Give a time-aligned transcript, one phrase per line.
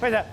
[0.00, 0.24] 或者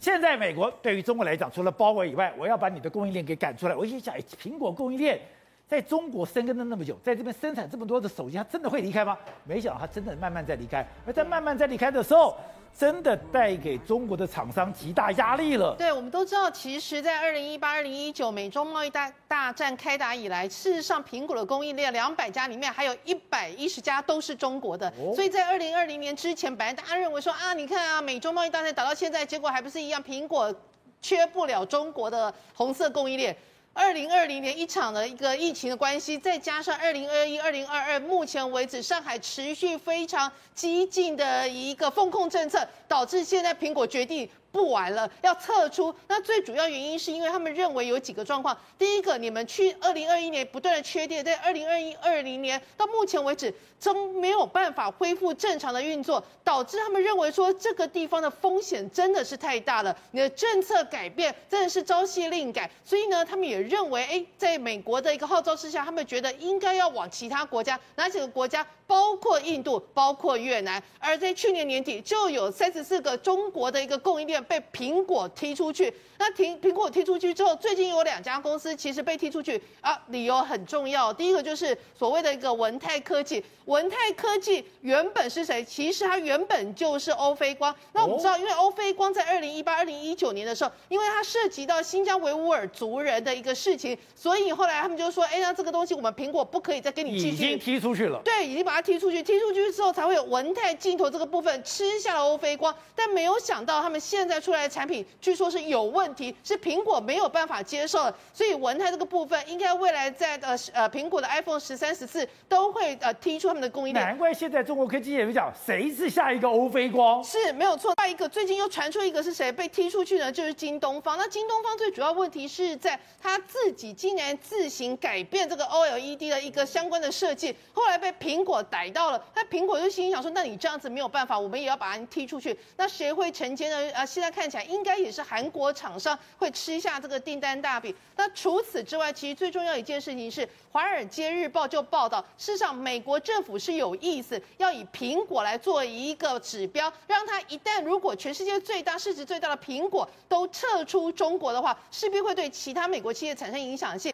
[0.00, 3.74] 现在美国对于中国来讲，除了包围以外，我要把你的供应链给赶出来。
[3.74, 5.20] 我心想，哎苹果供应链
[5.68, 9.16] 在中国生根了那么久，在这边生产这么多的手机，它真的会离开吗？
[9.44, 10.86] 没想到它真的慢慢在离开。
[11.06, 12.36] 而在慢慢在离开的时候，
[12.78, 15.74] 真的带给中国的厂商极大压力了。
[15.76, 24.88] 对，我们都知道，其实，在二零一八、二零一九美中贸易大大战开打以来，事实上，苹果的供应链两百家里面，还有一百一十家都是中国的。
[24.98, 30.54] 哦、所以在二零二零年之前，本来大家认为说啊，你看啊，美中贸易大战打到现在，结果还不是一样，苹果
[31.00, 33.34] 缺不了中国的红色供应链。
[33.74, 44.28] 二零二零年一场的一个疫情的关系，再加上二零二一、二零二二，目前为止上海持续非常激进的一个风控政策，导致现在苹果决定。
[44.52, 45.92] 不玩了，要撤出。
[46.06, 48.56] 那最主要原因是因为他们认为有几个状况。
[48.78, 53.52] 第一个，你们去二零二一年不断的缺电，在二零二一、二零年到目前为止
[53.82, 59.96] 都没有办法恢复正常的运作，导致他们认为说这个地方的风险真的是太大了。
[60.10, 68.66] 你的政策改变真的是朝夕令改，所以呢，他们也认为，哎，在美国的一个号召之下，他们觉得应该要往其他国家，哪几个国家？
[68.84, 70.82] 包括印度，包括越南。
[70.98, 74.41] 而在去年年底，就有三十四个中国的一个供应链。
[74.42, 81.12] 被苹果踢出去，那苹苹果踢出去之后，最近有两家公司其实被踢出去啊，理由很重要。
[81.12, 85.64] 第一个就是所谓的一个文泰科技，文泰科技原本是谁？
[85.64, 87.74] 其实它原本就是欧菲光。
[87.92, 97.34] 那我们知道，因为欧菲光在二零一八、二零一九年的时候，因为它涉及到新疆维吾尔族人的一个事情，所以后来他们就说，哎，那这个东西我们苹果不可以再跟你继续。
[97.34, 98.20] 已经踢出去了。
[98.24, 114.04] 对，已经把它踢出去，踢出去之后才会有文泰镜头这个部分吃下了欧菲光，但没有想到他们现在出来的产品据说是有问题，是苹果没有办法接受的，所以文泰这个部分应该未来在呃呃苹果的 iPhone 十三、十四都会呃踢出他们的供应链。
[114.04, 117.22] 难怪现在中国科技也会讲，谁是下一个欧菲光？
[117.22, 117.94] 是没有错。
[118.02, 120.30] 另一个最近又传出一个是谁被踢出去呢？
[120.30, 121.16] 就是京东方。
[121.16, 129.24] 那京东方最主要问题是在他自己竟然自行改变这个 OLED 的一个相关的设计，后来被苹果逮到了。
[129.34, 132.58] 那苹果就心想说，那你这样子没有办法，我们也要把它踢出去。
[132.76, 133.92] 那谁会承接呢？
[133.92, 134.62] 啊，现在看起来。
[134.62, 137.92] 应该也是韩国厂商会吃下这个订单大饼。
[138.14, 154.11] 那除此之外，其实最重要一件事情是，《华尔街日报》就报道，事实上美国政府是有意思要以苹果来做一个指标，让它一旦如果全世界最大市值最大的苹果都撤出中国的话，势必会对其他美国企业产生影响性。